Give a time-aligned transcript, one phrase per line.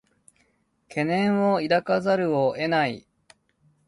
[0.89, 3.07] 懸念を抱かざるを得ない